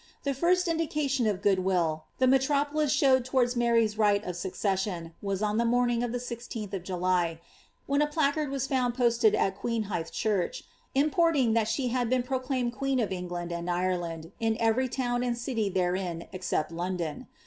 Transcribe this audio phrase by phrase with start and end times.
[0.23, 5.13] The first indication of good will, the metropolis showed towards Mar}* s right of succession,
[5.21, 7.39] was on the morning of the Ifith of July,
[7.85, 10.63] when a placard was found posted on Queenhithe Church,
[10.95, 15.37] importing that she had been proclaimed queen of England and Ireland, in every town and
[15.37, 17.27] city therein excepting London.